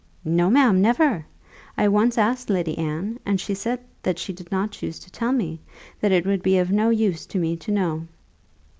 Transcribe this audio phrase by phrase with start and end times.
[0.25, 1.27] "No, ma'am, never.
[1.77, 5.31] I once asked Lady Anne, and she said that she did not choose to tell
[5.31, 5.59] me;
[5.99, 8.07] that it would be of no use to me to know."